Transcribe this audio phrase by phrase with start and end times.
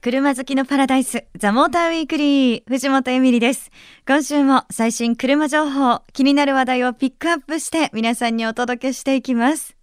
[0.00, 3.72] 車好きのパラダイス、ザ・モーターウィークリー、藤本エミリです。
[4.06, 9.76] 今週も最新車情報、気になる話題をピックアップして皆さんにお届けしていきます。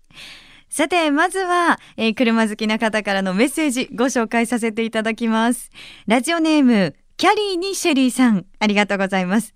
[0.70, 5.70] さて、まずは、えー、車好きな方からのメッセージご紹介させていただきます。
[6.08, 9.54] ラジオネーム、キャリーにシェリーさん、ありがとうございます。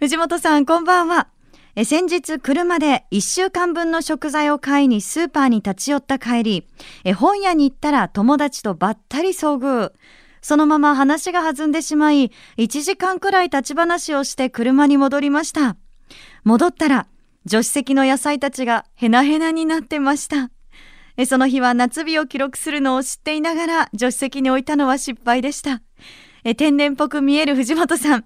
[0.00, 1.28] 藤本さん、こんばんは。
[1.80, 6.66] え先日車で1週間分の食材を買いにスーパーに立ち寄った帰り
[7.04, 9.92] え本屋に行ったら友達とばったり遭遇。
[10.42, 15.76] そのまま話が弾んでしまい1時間くらい立ち話をして車に戻りました。
[16.42, 17.06] 戻ったら
[17.46, 20.50] 助手席の野菜たちがヘナヘナになってました。
[21.26, 25.80] その日は夏日を記録するのを知っていながら助手席に置いたのは失敗でした。
[26.56, 28.24] 天然っぽく見える藤本さん。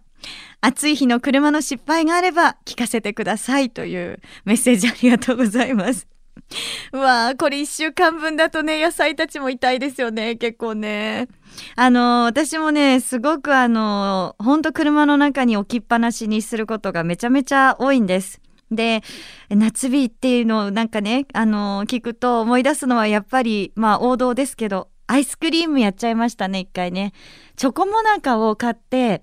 [0.61, 6.07] 暑い日の車の失敗があれば聞かせてくださいというメッセージありがとうございます。
[6.93, 11.29] うわあこれ1週間分だとね野菜たちも痛いですよね結構ね。
[11.77, 18.41] あの私もねすごくあのほんと車の中に置きっぱなしにすることがめちゃめちゃ多いんです。
[18.71, 19.03] で
[19.51, 27.13] 夏日っていうのをなんかねあの聞くと思い出すのはやっぱりまあ王道ですけどアイスクリームやっちゃいましたね一回ね。
[27.57, 29.23] チョコモナカを買って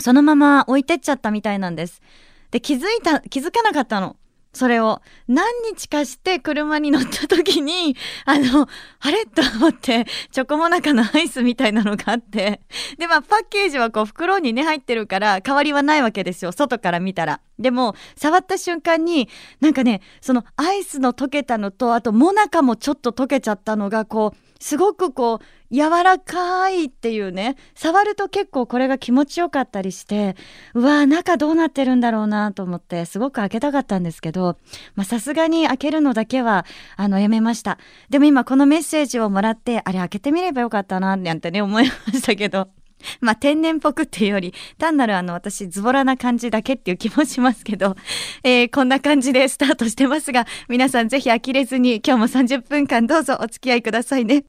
[0.00, 2.00] そのまま置いてっちゃったみたいなんです。
[2.50, 4.16] で、気づいた、気づかなかったの。
[4.54, 5.00] それを。
[5.28, 8.68] 何日かして車に乗った時に、あの、
[9.00, 9.24] あれ？
[9.24, 12.60] と思って、チョコモナカのアイスみたいなのがあって。
[12.98, 16.52] で、まあ、パッケージはこう、袋にね、入ってるから、変わりはないわけですよ。
[16.52, 17.40] 外から見たら。
[17.58, 30.36] でも、触った瞬間に、なんかね、そのアイスの溶けたのと、あと、モナカもちょっと溶けちゃったのが、こう、すごくこう柔らかいっていうね触ると結構これが気持ちよかったりして
[30.74, 34.56] うわ中どうなってるんだろうなと思ってすごく開けたかったんですけど
[35.04, 36.64] さすがに開けるのだけは
[36.96, 37.78] あのやめました。
[38.08, 42.81] でも今このメッセージをもらってあれ開けてみればよかったななんてね思いましたけど。
[43.20, 47.96] まあ、天然っぽくっていうより、単なるあの、私、ズボラな感じだけっていう気もしますけど、
[48.44, 54.44] えー、こんな感じでスタートしてますが、皆さんぜひ呆れずに、今日も30分間どうぞお付き合いくださいね。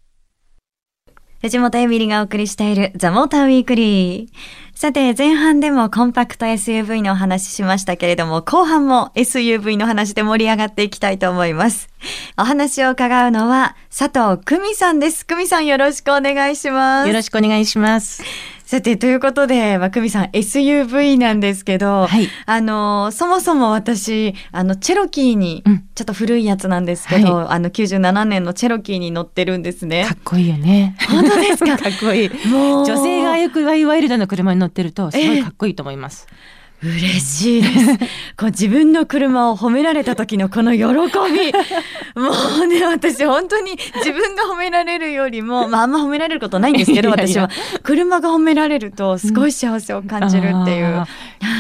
[1.42, 4.30] 藤本エミリがお送りしているザ・モーターウィークリー。
[4.76, 11.90] さて、前半でもコンパクト SUV のお話ししましたけれども、後半も SUV の話で盛り上がっていきたいと思います。
[12.38, 15.26] お話を伺うのは佐藤久美さんです。
[15.26, 17.08] 久美さんよろしくお願いします。
[17.08, 18.24] よろしくお願いします。
[18.72, 25.62] さて、ということで、まあ、久美さん SUV なんですけど、はい、あの、そもそも私、あの、チェロキーに、
[25.94, 30.06] ちょっと古いやつなんですけど、うんはい、あの、97年のチェロキーに乗ってるんですね。
[30.06, 30.96] かっこいいよね。
[31.10, 31.76] 本当ですか？
[31.78, 32.48] かっこいい。
[32.48, 32.86] もう。
[32.86, 36.26] 女性がよくワイワイルドの車に乗ってると、すごいかっこいいと思います。
[36.30, 37.98] えー嬉しいです。
[38.38, 40.90] こう自分の車を褒められた時のこの喜び。
[40.90, 42.32] も
[42.64, 47.50] うね、私本当に自分が褒められるよりも、まああんま褒められることないんですけど、私は。
[47.84, 50.88] 車が褒められるとすごい幸せを感じるっていう。
[50.88, 51.06] うん、は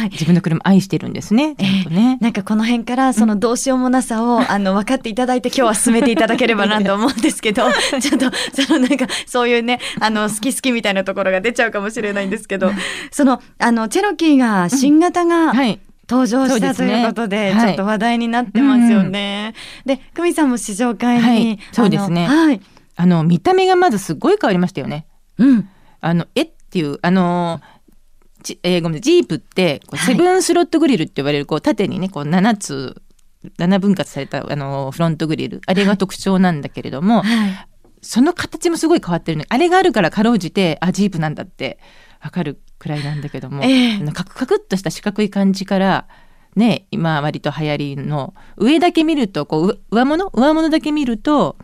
[0.06, 1.56] い、自分の車愛してるんですね。
[1.60, 7.64] えー、なんかこの辺からそのどうしようもなさを、あの分かっていただいて今日は進めていただければなと思うんですけど、
[8.02, 12.72] ちょっとそのなんかそういうね、あの好き好きみたいなところが出ちゃうかもしれないんですけど、
[13.12, 15.54] そのあのチェロキーが新型型が
[16.10, 19.54] 登場したということで、ちょっと話題になってますよね。
[19.86, 22.28] で、久美さんも試乗会に、はい、そうですね。
[22.28, 22.62] はい。
[22.96, 25.08] あの見た目がまずすごい変わりましたよね。
[25.38, 25.70] うん。
[26.02, 27.62] あのえっていうあの
[28.44, 33.02] じえー、ごめんジープってこうセブンスロットグリルって言われるこう縦にねこう7つ
[33.58, 37.68] 7分割されたあのフロントグリルあれが特徴なんだけれども、はい、
[38.02, 41.80] その形もすごい変わってるねあれがあるからかろうじてあジープなんだって
[42.22, 46.08] わかるくらいなんだけども、えー、カクカクっとした四角い感じから
[46.56, 50.30] ね今割と流行りの上だけ見るとこう上物？
[50.34, 51.58] 上物だけ見ると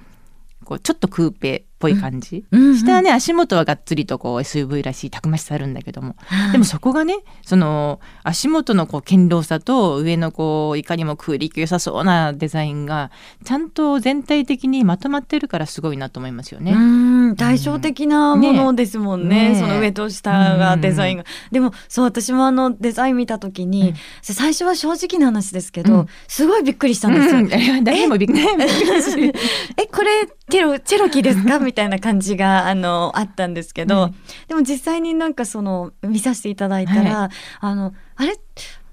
[0.63, 2.61] こうちょっとクーペっぽい感じ、うん。
[2.61, 13.11] うんうん、下はね足元はがっつりとこう SUV らしいたくましさあるんだけども、はい、でもそこがねその足元のこう堅牢さと上のこういかにも空力良さそうなデザインが
[13.43, 17.35] ちゃんと全体的にまとまってるからすごいなと思いますよね。
[17.35, 21.25] 対照的なものですもんね、ね、その上と下がデザインが。
[21.51, 27.39] でもそう私もあのデザイン見た時に、うん、最初は正直な話ですけど、うん、すごいびっくりしたんですよ。
[27.39, 27.41] う
[27.81, 28.39] ん、誰もびっくり。
[28.41, 31.59] え これチェロチェロキーですか？
[31.63, 34.11] みたいな感じがあのあったんですけど、
[34.47, 37.29] でも実際になんかその見させていただいたら、はい、
[37.59, 38.37] あのあれ？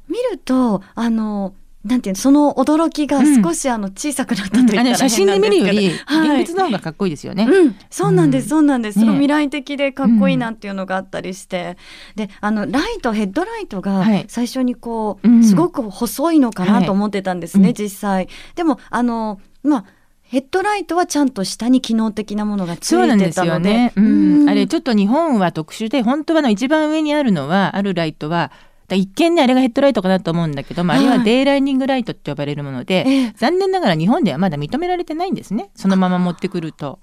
[0.08, 1.54] 見るとあの
[1.84, 7.44] なんていうその驚きが少しあの小さくなったと言ったら、うん、写真で見るより現物の方がかっこいいですよね。
[7.44, 9.00] うん、そうなんです、そうなんです。
[9.00, 11.76] すごい未来的でかっこいいなっていうのがあったりして、
[12.16, 18.28] で、あのライトヘッドライトが最初にこう、はい、すごく細いのかなと思ってたんですね、はい、実際。
[18.54, 19.84] でもあのまあ
[20.24, 23.04] ヘッドライトはちゃんと下に機能的なものがついてたので。
[23.04, 24.00] そうなんですよね、う
[24.44, 28.50] ん、あれちょっと日本は特殊で本当はの一番上にあるのはあるライトは
[28.90, 36.98] 一見ねあれがヘッドライトかなと思うんだけど、あ、あれはデイライニングライトって呼ばれるもので、はい、残念ながら日本ではまだ認められてないんですねそのまま持ってくると。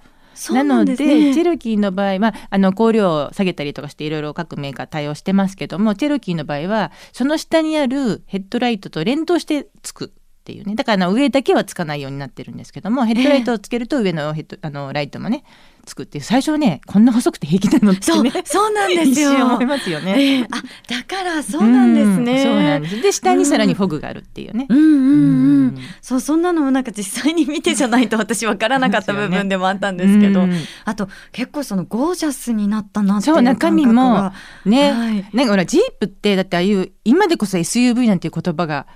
[0.51, 10.73] なので、ね、チェロキーの場合はあの香料を下げたりとかしていろいろ各メーカー対応してますけどもチェロキーの場合はその下にあるヘッドライトと連動してつくっていうね。
[10.73, 15.43] だから上だけはつかないようになってるんですけどもヘッドライトをつけると上のヘッド、あのライトもね
[15.85, 16.23] つくっていう。
[16.23, 19.45] 最初はねこんな細くて平気なのってねそうなんですよ。
[19.45, 23.01] 思いますよね、えー、あだからそうなんですね、うん、そうなんです。
[23.01, 25.61] で下にさらにフォグがあるっていうね、うん、うんうん。
[25.61, 25.77] うん。
[26.01, 34.31] そうそんなのもなんか実際に見てじゃないと私分からなかった部分でもあったんですけど、ね、あと結構そのゴージャスになったなっていうそう中身も
[34.65, 38.87] ね、はい、なんかほらジープってだってああいう今でこそ SUV なんていう言葉が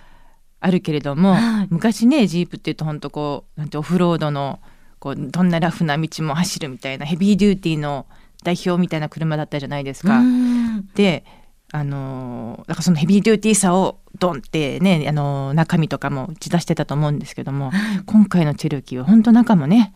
[0.66, 4.60] あるけれども、はい、昔ねジープっていうと本当こうなんてオフロードの
[4.98, 8.08] こうどんなラフな道も走るみたいなヘビーデューティーの
[8.44, 10.22] 代表みたいな車だったじゃないですか。
[10.96, 11.24] で
[11.72, 17.72] あのだからそのヘビーデューティーさをドンってね、あの中身とかも打ち出してたと思うんですけども、
[18.08, 19.94] 今回のチェルキーは本当中もね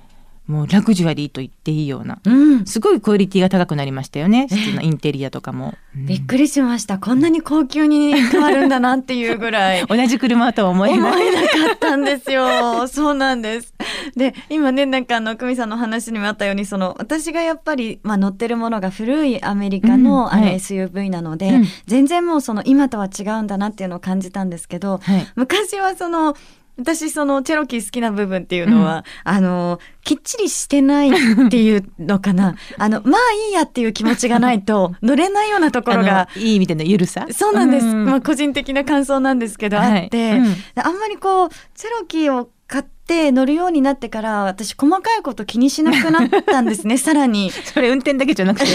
[0.49, 4.47] もうラグジュアリーと言っていいような、うん、すごいクオリティが高くなりましたよね。
[4.49, 6.97] 室のインテリアとかも、うん、びっくりしました。
[6.97, 9.85] こんなに高級に変わるんだなっていうぐらい。
[9.87, 10.99] 同じ車とは思えない。
[10.99, 12.47] 思えなかったんですよ。
[12.89, 13.75] そうなんです。
[14.15, 26.35] で今ねなんかあの久美さんの話にもあったようにその私がやっぱり、まあ、乗ってるものが古いアメリカの,、あの SUV なので、うん、全然もうその今とは違うんだなっていうのを感じたんですけど、はい、昔はその
[26.79, 32.55] 私そのチェロキー好きな部分っていうのは、うん、あのきっちりしてないっていうのかな。
[32.77, 37.27] あのまあいいやっていう気持ちがないと乗れないようなところがいい意味でのゆるさ？
[37.31, 42.98] そうなんです、うん、まあ個人的な感想なんですけど、はい、あって、うん、あんまりこうチェロキーを買って
[43.31, 47.51] 乗るようになってから私細かいこと気にしなくなったんですね さらに。
[47.51, 48.65] それ運転だけじゃなくて？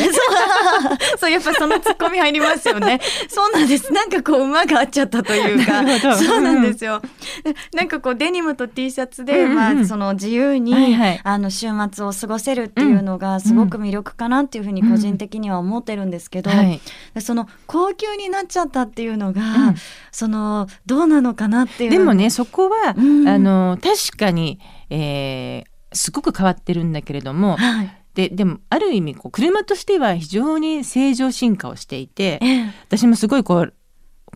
[1.19, 1.31] そう。
[1.31, 3.01] やっぱそのツッコミ入りますよね。
[3.29, 3.93] そうなんです。
[3.93, 5.85] なんかこう馬が合っちゃったというか。
[6.17, 7.01] そうなんですよ、
[7.45, 16.81] うん、なんかこうデニムと T シャツで、うんうん、まあその自由に、はいはい、あの週末を過ごせるっていうのがすごく魅力かなっていうふうに個人的には思ってるんですけど、うんはい、
[17.21, 19.75] その高級になっちゃったっていうのが、うん、
[20.11, 24.61] そのどうなのかなっていうでもねそこは、あの確かに、
[24.91, 33.75] えー、すごく変わってるんだけれども、はい、ででもある意味こう車としては非常に正常進化をしていて、えー、私もすごいこう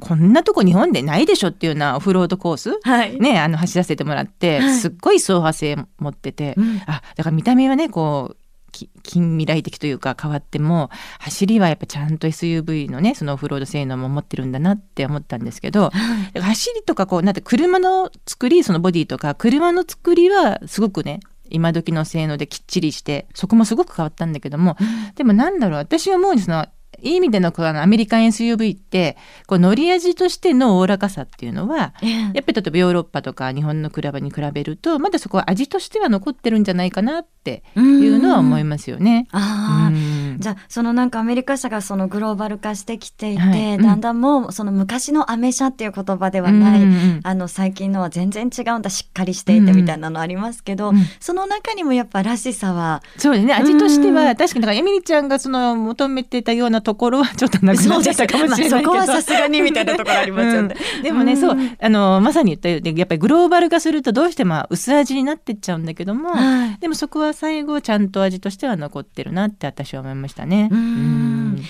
[0.01, 15.91] こんなとこ日本でないでしょっていうようなオフロードコース、はい、ねあの走らせてもらって、はい、すっごい走破性持ってて、うん、あだから見た目はねこう近未来的というか変わっても走りはやっぱちゃんと SUV のねそのオフロード性能も持ってるんだなって思ったんですけど、は
[16.35, 21.21] い、走りとかこうなんて車の作りそのボディとか車の作りはすごくね
[21.51, 24.77] 今時の性能できっちりしてそこもすごく変わったんだけども、
[25.15, 26.67] でもなんだろう私は思うんですの
[27.03, 29.17] いい意味でのこのアメリカン SUV って
[29.47, 31.95] こう乗り味としてのおおらかさっていうのは、
[32.35, 39.29] やっぱり例えばヨーロッパとか日本の車に比べるとまだそこは味としては残ってるんじゃないかなっていうのは思いますよね。
[39.33, 39.91] あ
[40.39, 43.75] じゃあそのなんかアメリカ車がそのグローバル化してきていて、はい。
[43.75, 46.81] うん、だんだんもうその昔のアメ車っていう言葉ではない、
[47.23, 53.55] あの最近のは全然違うんだしっかりしていてみたいなのありますけど、その中にもやっぱらしさはそうですね。
[53.55, 65.85] 味としては、確かにだからエミリちゃんがその求めてたようなところはちょっとなくなっちゃったかもしれないけど、まあ、そこはさすがにみたいなところありますよね、うん、でもね、うん、そうあのまさに言ったようにやっぱりグローバル化するとどうしても薄味になってっちゃうん。
[65.85, 68.09] だけども、はい、でもそこは最後ちゃん。
[68.09, 70.69] と味としては残ってるなって私は思いましたね。
[70.71, 71.63] うん。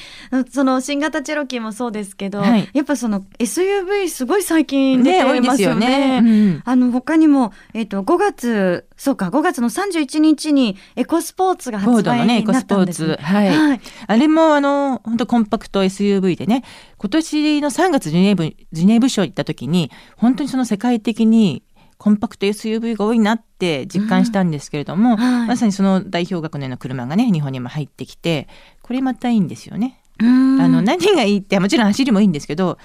[0.50, 5.88] その新型チェロキーもそうですけど、はい、やっぱその SUV すごい最近出てますよね。
[5.88, 6.62] ねよね。
[6.64, 16.64] あの他にもえっ、ー、と5月そうか5月の31日にエコスポーツが発売になったんです、ね、はい、はい、あれもあの本当コンパクト SUV でね
[16.96, 21.62] 今年の3月ジュネーブジュネーブ賞行った時に本当にその世界的に
[21.98, 25.16] コンパクト SUV が多いなって実感したんですけれども、うん。
[25.16, 28.48] はい、まさにその代表格のような車がね日本にも入ってきて
[28.82, 30.00] これまたいいんですよね。
[30.20, 32.78] あの何がいいってもちろん走りもいいんですけど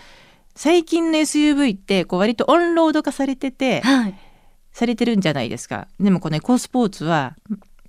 [0.56, 4.16] 最近の SUV ってこう割とオンロード化されてて、はい。
[4.72, 5.88] されてるんじゃないですか。
[6.00, 7.36] でもこのエコスポーツは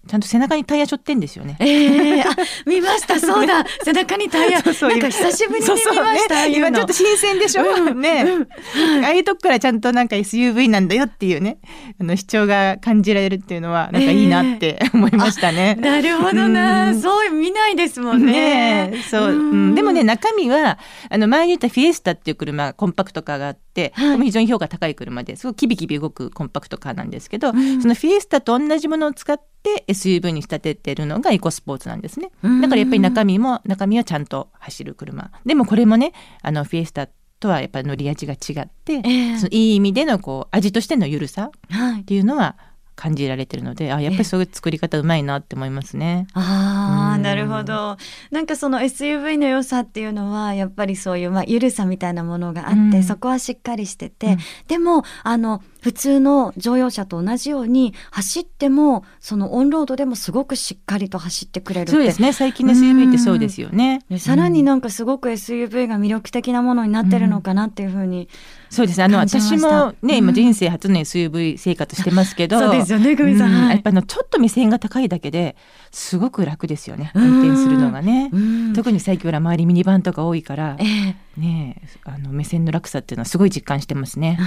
[0.07, 1.57] ちゃんと背中にタイヤ背負ってんですよね。
[1.61, 3.19] ええー、あ見ました。
[3.19, 3.65] そうだ。
[3.83, 4.63] 背中にタイヤ。
[4.75, 11.59] そうなんか久しぶりに見ました、ね、今ちょっと新鮮でしょ、うん、ね、うん、ああいうとこからちゃんとなんか SUV なんだよっていうね。
[11.99, 15.77] あの主張が感じられるっていうのはなんかいいなって思いましたね。
[15.79, 18.91] えー、なるほどな、うそう見ないですもんね。
[18.91, 23.64] ねそう、うん、でもね中身はあの前に言ったフィエスタっていう車コンパクトカーがあって、
[23.95, 32.31] はい、非常に評価高い車ですごくキビキビ動くコンパクトカーなんですけど、そのフィエスタと同じものを使って SUV に仕立ててるのがエコスポーツなんですね。
[32.63, 35.31] だからやっぱり中身も中身はちゃんと走る車。
[35.45, 36.13] でもこれもね
[36.43, 37.09] あのフィエスタ
[37.41, 41.51] とはやっぱり乗り味が違って、えー、そのいい意味でのこう味としての緩さ
[41.99, 42.57] っていうのは、
[42.97, 46.27] 感じられてるのであやっぱりそういう作り方うまいなって思いますね。
[46.33, 47.97] ああ、なるほど。
[48.31, 62.33] なんかその SUV の良さっていうのはやっぱりそういう、まあ、緩さみたいなものがあって、うん、そこはしっかりしてて、うん、でもあの普通の乗用車と同じように走ってもそのオンロードでもすごくしっかりと走ってくれるそうですね。
[62.33, 64.01] 最近の SUV ってそうですよね。
[64.17, 68.31] さらになんかすごく SUV が魅力的なものになってるのかなっていうふうに、
[68.71, 69.03] そうです。
[69.03, 75.55] あの私もね、今人生初の SUV 生活してますけど、 そうですよね久美さん、やっぱのちょっと目線が高いだけで
[75.93, 77.13] すごく楽ですよね。
[77.15, 78.31] 運転するのがね、
[78.75, 84.39] 特に最近は周りミニバンとか多いから、えー、ねあの目線の落差っていうのはすごい実感してますね、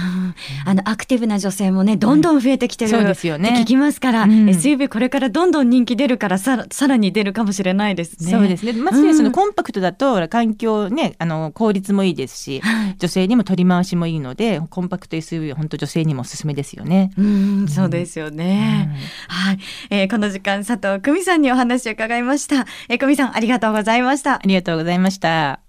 [0.66, 3.60] あのアクティブな女性もねどんどん増えてきてる、そうですよね。
[3.62, 8.30] 聞きますから、うん、SUV これからどんどん人気出るからささらに出るかもしれないですね。
[8.30, 8.72] そうですね。
[8.72, 12.62] まずね、そのコンパクトだと環境ねあの効率もいいですし、
[12.98, 17.12] 女性にも取り回しもいいのでコンパクト SUV は本当女性にもおすすめですよね。
[17.16, 18.90] うんそうですよね、
[19.28, 19.58] はい、
[19.90, 22.66] えー、この時間佐藤久美さんにお話を伺いました。
[22.88, 24.34] えー、久美さん、ありがとうございました。
[24.34, 25.67] ありがとうございました。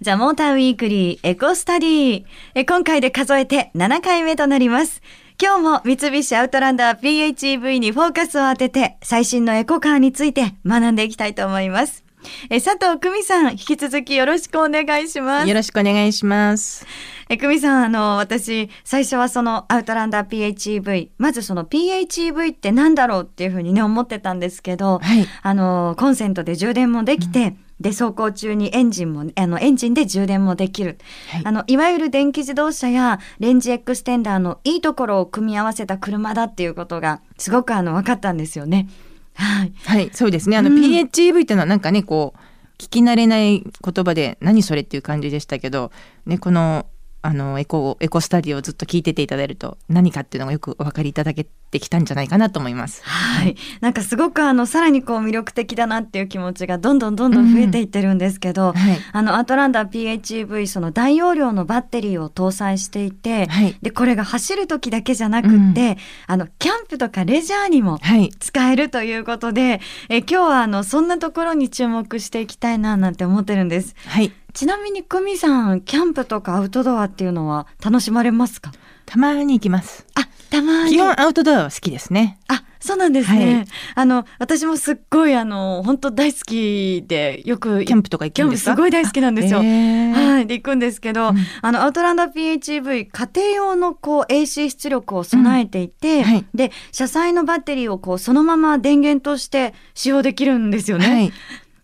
[0.00, 2.24] ザ・モーターウィークリーエコスタディ。
[2.54, 5.02] え今回で数えて7回目となります。
[5.40, 12.04] 今日も三菱アウトランダー PHEV にフォーカスを当てて最新のエコカーについて学んでいきたいと思います。
[12.50, 15.48] え佐藤久美さん、引き続きよろしくお願いします。
[15.48, 16.86] よろしくお願いします。
[17.28, 30.98] え、久美さん、あの、私、最初はそのアウトランダー PHEV、まずその PHEV ってなんだろうっていうふうにね、思ってたんですけど、はい、あの、コンセントで充電もできて、うんで走行中にエンジンもあのエンジンで充電もできる、
[31.30, 38.88] はい、あのいわゆる電気自動車やレンジエクステンダーのいいところを組み合わせた車だっていうことがすごくあの分かったんですよね。
[39.34, 40.56] はい、はい、そうですね。
[40.56, 42.38] あの、うん、PHEV っていうのはなんかねこう
[42.78, 45.90] 聞き慣れない言葉で何それっていう感じでしたけど、
[46.26, 46.86] ね、この
[47.24, 53.02] あのエコエコスタディをずっと聞いてていただけると何かっていうのがよくお分かりいただけてきたんじゃないかなと思います。
[53.02, 67.98] はい、なんかすごくあのさらにこう魅力的だなっていう気持ちがどんどんどんどん増えていってるんですけど、うんはい、あのアトランダ PHEV その大容量のバッテリーを搭載していて、はい、でこれが走る時だけじゃなくって、うん、あのキャンプとかレジャーにも
[68.38, 73.94] 使えるということで、え今日はあのそんなところに注目していきたいななんて思ってるんです。
[74.06, 78.70] はいちなみに久美さんキャンプとかアウトドアっていうのは楽しまれますか？
[79.04, 80.06] たまに行きます。
[80.14, 80.90] あたまに。
[80.92, 82.38] 基本アウトドアは好きですね。
[82.46, 89.60] あそうなんですね、はい、あの私もすっごいあの本当大好きでよくキャンプとか行くんですすごい大好きなんですよ。
[89.60, 101.32] はいで行くんですけど、うん、あのアウトランダー PHEV 家庭用のこう AC 出力を備えていて、うんはい、で車載のバッテリーをこうそのまま電源として使用できるんですよね、はい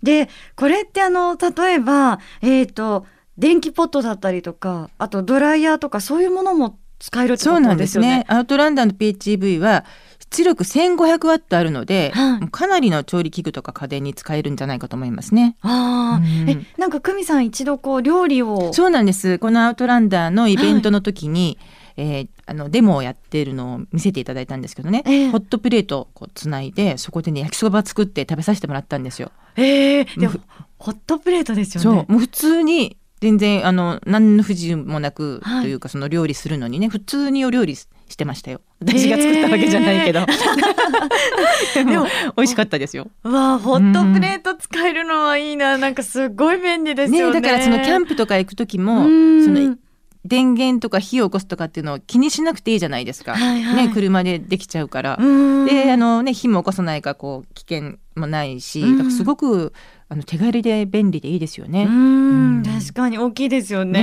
[0.02, 3.06] で、これってあの、例えば、えっ、ー、と、
[3.38, 7.56] 電気ポットだったりとか、あとドライヤーとかそういうものも使えるってことですよね？
[7.56, 8.24] そうなんですね。
[8.28, 9.86] アウトランダーの PHEV は
[10.30, 15.56] 出力1500ワットあるので、はい、かなりの調理器具とか家電に使えるんじゃないかと思いますね。
[15.62, 18.72] ああ、うん、え、なんか久美さん一度こう料理を。
[18.74, 19.38] そうなんです。
[19.38, 29.30] このアウトランダーのイベントの時に、はいえー、あのデモをやってるのを見せていただいたんですけどね、えー、ホットプレートをつないでそこでね焼きそば作って食べさせてもらったんですよ。
[29.56, 30.34] えー、でも
[30.78, 32.06] ホットプレートですよね。
[32.06, 32.12] そう。
[32.12, 38.62] もう普通に全然あの何の不自由もなく、というかその料理するのにね普通にお料理してましたよ。
[38.80, 40.20] 私が作ったわけじゃないけど、
[41.76, 43.08] えー、でも美味しかったですよ。
[43.22, 49.08] わあホットプレート使えるのはいいな、うん、なんかすごい便利ですよね、ね、だからそのキャンプとか行く時もそ
[49.50, 49.76] の
[50.24, 59.72] 電源とか火を起こすとかっていうのを気にしなくていいじゃないですか、はいはい、ね、車でできちゃうからであの、ね、火も起こさないかこう危険もないしだからすごく
[60.10, 61.84] あの手軽で便利でいいですよね。
[61.84, 64.00] うん確かに大きいですよね。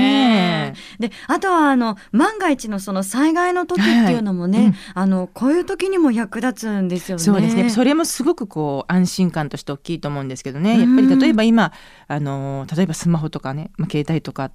[0.70, 7.24] ねであとはあの万が一のその災害の時っていうのもね、はいうん、あのこういう時にも役立つんですよね。
[7.24, 7.70] そうですね。
[7.70, 10.80] それもすごくこう安心感として大きいと思うんですけどね。
[10.80, 11.74] やっぱり例えば今
[12.08, 14.52] あの例えばスマホとかね、まあ、携帯とか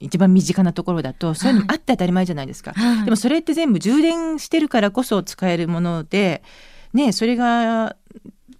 [0.00, 6.42] 一番身近なところだとそういうのもあって当たり前じゃないですか、はい、でもそれって全部充電してるからこそ使えるもので
[6.92, 7.96] ねそれが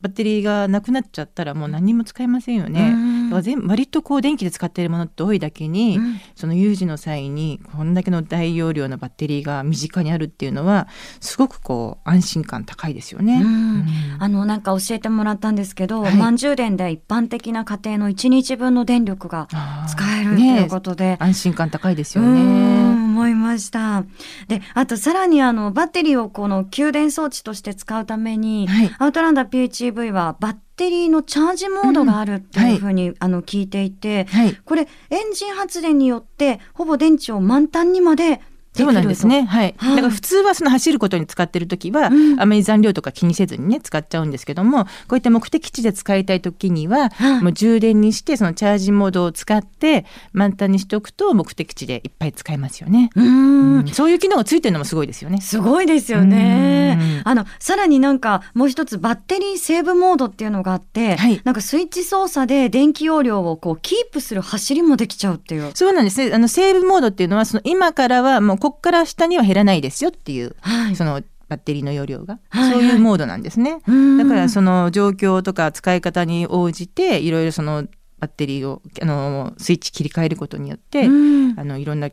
[0.00, 2.95] バッテリーがなくなっちゃったらもう何も使えませんよね。
[3.35, 10.87] だから全割とこう電気で使っているものって多いだけに、うん、その有事の際にこんだけの大容量のバッテリーが身近にあるっていうのは
[11.21, 13.41] すごくこう安心感高いですよね。
[13.43, 13.87] うん、
[14.21, 19.49] あのなんか教えてもらったんですけど、はい、満充電で一般的な家庭の1日分の電力が
[19.88, 22.95] 使えるということで、ね、安心感高いですよね。
[23.14, 24.05] 思いました。
[24.49, 38.40] で、あとさらにあのバッテリーをこの給電装置として使うために、はい、アウトランダー PHEV はバッテリーのチャージモードがあるっていうふうに、うんはい、あの聞いていて、はい、これエンジン発電によってほぼ電池を満タンにまで
[38.75, 39.45] そうなんですね。
[39.45, 39.75] はい。
[39.78, 53.11] はい、だから普通はその走ることに使ってる時は、うん、あまり残量とか気にせずにね使っちゃうんですけども、こういった目的地で使いたい時には、はい、もう充電にしてそのチャージモードを使って満タンにしておくと目的地でいっぱい使えますよね。
[53.14, 55.40] うんうん、そういう機能がついてるのもすごいですよね。
[55.40, 57.23] すごいですよね。
[57.25, 65.71] あのさらになんかもう一つバッテリーセーブモードっていうのがあって、はい、なんかスイッチ操作で電気容量をこうキープする走りもできちゃうっていう。
[65.75, 66.35] そうなんですね。
[66.35, 73.80] あのセーブモードっていうのはその今からはもうここから下には減らないですよっていう、はい、そのバッテリーの容量が、はいはい、そういうモードなんですね。
[74.18, 77.85] だからその状況とか使い方に応じていろいろその
[78.21, 82.09] バッテリーをあのスイッチ切り替えることによって、あのいろんな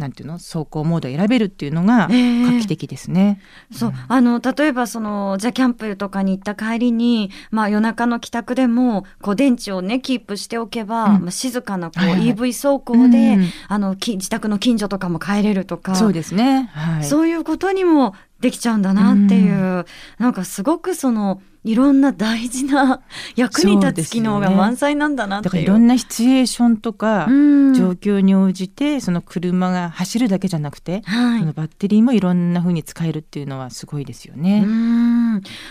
[0.00, 0.34] なんていうの？
[0.34, 3.40] 走行モードを選べるっていうのが画期的ですね。
[3.70, 16.70] えー、そう、あの例えばそのじゃキャンプとかに行った帰りに、まあ夜中の帰宅でもこう電池をねキープしておけば、うん、まあ静かなこう EV 走行で、うん、あの自宅の近所とかも帰れるとか、そうですね。
[16.72, 19.84] はい、そういうことにもできちゃうんだなっていう、うん、
[20.18, 23.02] なんかすごくそのいろんな大事な
[23.36, 25.50] 役に立つ機能が満載なんだなっていう。
[25.50, 34.64] だからいろんなシチュエーションとか状況に応じてその車が走るだけじゃなくて、はい、そのバッテリーもいろんな風に使えるっていうのはすごいですよね。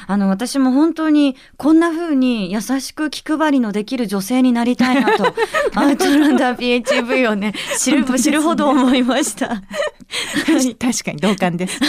[0.05, 5.33] あの私も本当にこんな風に優しく気配りのできる女性になりたいなと
[5.75, 9.63] アウトランダー PHV をね知る知るほど思いました。
[10.79, 11.79] 確かに同感です。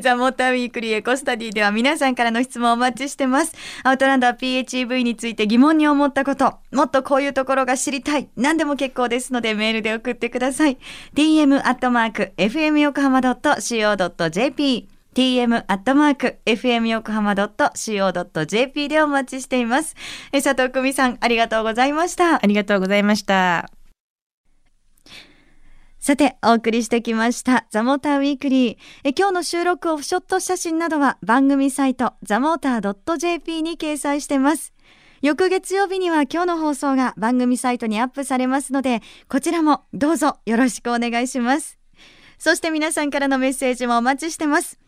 [0.00, 3.54] ザ・モーターウィークリーエコスタディでは皆さんからの質問をお待ちしてます。
[3.82, 10.78] アウトランダー PHEV について疑問に思ったこと、もっとこういうところが知りたい、何でも結構ですのでメールで送ってください。
[11.14, 19.96] tm アットマーク fm 横浜 .co.jp tm アットマーク fm 横浜 .co.jp でお待ちしています。
[20.32, 22.36] 佐藤久美さん、ありがとうございました。
[22.36, 23.77] ありがとうございました。
[26.08, 28.76] さて、お送りしてきました、ザ・モーター・ウィークリー。
[29.04, 34.72] え今日の収録オフショット写真などは番組サイト、ザ・モーター .jp に掲載してます。
[35.20, 41.78] 翌月曜日には今日の放送が番組サイトにアップされますので、こちらもどうぞよろしくお願いします。
[42.38, 44.80] そして皆さんからのメッセージもお待ちしてます。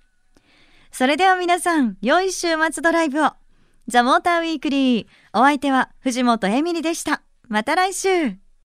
[0.92, 3.33] それでは皆さん、良い週末ドライブを。
[3.88, 5.07] ザモーターウィークリー。
[5.33, 7.22] お相手は藤本エミリでした。
[7.48, 8.49] また来週。